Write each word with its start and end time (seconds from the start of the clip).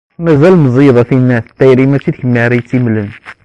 Mazal 0.23 0.53
meẓẓiyeḍ 0.63 0.97
a 1.01 1.03
tinnat, 1.09 1.45
tayri, 1.57 1.85
mačči 1.89 2.11
d 2.13 2.19
kemm 2.19 2.35
ara 2.43 2.53
iyi-tt-yemmlen. 2.55 3.09